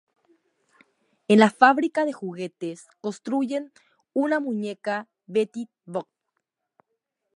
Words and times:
En 1.27 1.37
la 1.37 1.51
fábrica 1.51 2.05
de 2.05 2.11
juguetes 2.11 2.87
construyen 3.01 3.71
una 4.13 4.39
muñeca: 4.39 5.07
Betty 5.27 5.69
Boop. 5.85 6.07